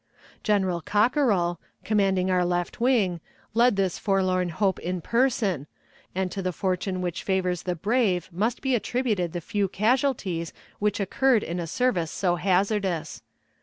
[0.41, 3.19] General Cockerell, commanding our left wing,
[3.53, 5.67] led this forlorn hope in person,
[6.15, 10.99] and to the fortune which favors the brave must be attributed the few casualties which
[10.99, 13.21] occurred in a service so hazardous.